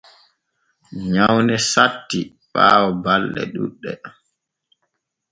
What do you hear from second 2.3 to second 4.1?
ɓaawo balɗe ɗuuɗɗe.